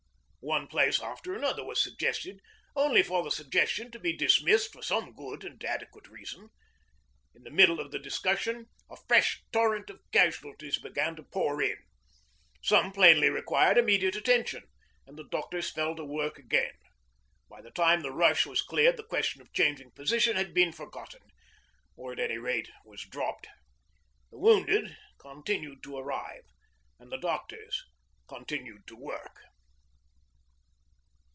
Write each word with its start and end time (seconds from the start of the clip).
One 0.43 0.65
place 0.65 0.99
after 0.99 1.35
another 1.35 1.63
was 1.63 1.81
suggested, 1.83 2.39
only 2.75 3.03
for 3.03 3.23
the 3.23 3.29
suggestion 3.29 3.91
to 3.91 3.99
be 3.99 4.11
dismissed 4.17 4.73
for 4.73 4.81
some 4.81 5.13
good 5.13 5.43
and 5.43 5.63
adequate 5.63 6.07
reason. 6.07 6.49
In 7.35 7.43
the 7.43 7.51
middle 7.51 7.79
of 7.79 7.91
the 7.91 7.99
discussion 7.99 8.65
a 8.89 8.97
fresh 9.07 9.43
torrent 9.51 9.91
of 9.91 10.01
casualties 10.11 10.79
began 10.79 11.15
to 11.17 11.21
pour 11.23 11.61
in. 11.61 11.77
Some 12.63 12.91
plainly 12.91 13.29
required 13.29 13.77
immediate 13.77 14.15
attention, 14.15 14.63
and 15.05 15.15
the 15.15 15.29
doctors 15.29 15.69
fell 15.69 15.95
to 15.95 16.03
work 16.03 16.39
again. 16.39 16.73
By 17.47 17.61
the 17.61 17.69
time 17.71 18.01
the 18.01 18.11
rush 18.11 18.47
was 18.47 18.63
cleared 18.63 18.97
the 18.97 19.03
question 19.03 19.41
of 19.43 19.53
changing 19.53 19.91
position 19.91 20.37
had 20.37 20.55
been 20.55 20.71
forgotten, 20.71 21.21
or, 21.95 22.13
at 22.13 22.19
any 22.19 22.39
rate, 22.39 22.71
was 22.83 23.03
dropped. 23.03 23.45
The 24.31 24.39
wounded 24.39 24.97
continued 25.19 25.83
to 25.83 25.97
arrive, 25.99 26.45
and 26.97 27.11
the 27.11 27.19
doctors 27.19 27.85
continued 28.27 28.87
to 28.87 28.95
work. 28.95 29.41